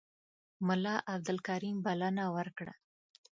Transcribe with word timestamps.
ملا 0.67 0.95
عبدالکریم 1.13 1.77
بلنه 1.85 2.23
ورکړه. 2.35 2.73